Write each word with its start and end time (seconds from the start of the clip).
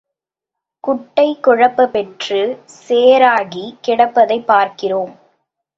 குட்டை 0.83 1.25
குழப்பப் 1.41 1.93
பெற்றுச் 1.93 2.57
சேறாகிக் 2.79 3.79
கிடப்பதைப் 3.81 4.47
பார்க்கிறோம். 4.47 5.13